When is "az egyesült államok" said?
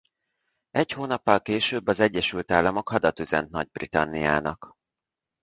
1.87-2.89